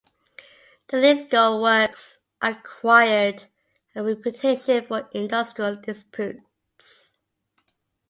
The 0.87 0.97
Lithgow 0.97 1.61
works 1.61 2.17
acquired 2.41 3.43
a 3.95 4.03
reputation 4.03 4.83
for 4.87 5.07
industrial 5.13 5.75
disputes. 5.75 7.19